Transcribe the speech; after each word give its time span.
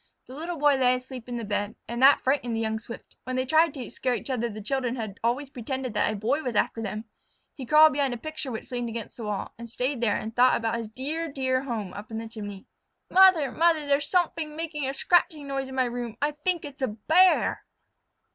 The 0.25 0.33
Little 0.33 0.57
Boy 0.57 0.77
lay 0.77 0.95
asleep 0.95 1.29
in 1.29 1.37
the 1.37 1.45
bed, 1.45 1.75
and 1.87 2.01
that 2.01 2.21
frightened 2.21 2.55
the 2.55 2.59
young 2.59 2.79
Swift. 2.79 3.17
When 3.23 3.35
they 3.35 3.45
tried 3.45 3.71
to 3.75 3.87
scare 3.91 4.15
each 4.15 4.31
other 4.31 4.49
the 4.49 4.59
children 4.59 4.95
had 4.95 5.19
always 5.23 5.51
pretended 5.51 5.93
that 5.93 6.11
a 6.11 6.15
Boy 6.15 6.41
was 6.41 6.55
after 6.55 6.81
them. 6.81 7.05
He 7.53 7.67
crawled 7.67 7.93
behind 7.93 8.11
a 8.11 8.17
picture 8.17 8.51
which 8.51 8.71
leaned 8.71 8.89
against 8.89 9.17
the 9.17 9.25
wall, 9.25 9.53
and 9.59 9.69
stayed 9.69 10.01
there 10.01 10.15
and 10.15 10.35
thought 10.35 10.57
about 10.57 10.77
his 10.79 10.89
dear, 10.89 11.27
dear 11.31 11.61
home 11.65 11.93
up 11.93 12.09
in 12.09 12.17
the 12.17 12.27
chimney. 12.27 12.65
The 13.09 13.13
Little 13.13 13.13
Boy 13.13 13.13
stirred 13.13 13.13
and 13.13 13.13
awakened 13.13 13.13
and 13.13 13.15
called 13.15 13.19
out: 13.19 13.33
"Mother! 13.33 13.79
Mother! 13.79 13.87
There 13.87 13.97
is 13.99 14.11
somefing 14.11 14.55
making 14.55 14.87
a 14.89 14.93
scratching 14.95 15.47
noise 15.47 15.69
in 15.69 15.75
my 15.75 15.85
room. 15.85 16.17
I 16.19 16.31
fink 16.31 16.65
it 16.65 16.75
is 16.77 16.81
a 16.81 16.87
Bear." 16.87 17.63